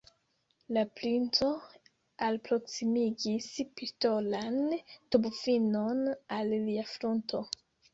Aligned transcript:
La 0.77 0.83
princo 0.99 1.49
alproksimigis 2.29 3.53
pistolan 3.83 4.61
tubfinon 5.05 6.07
al 6.41 6.61
lia 6.69 6.93
frunto. 6.95 7.49